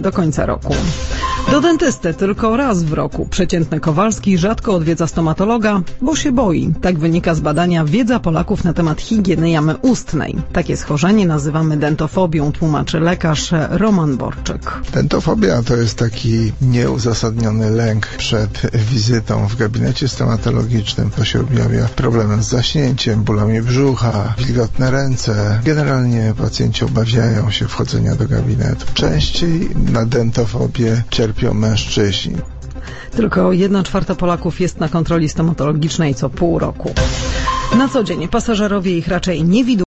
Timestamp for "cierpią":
31.10-31.35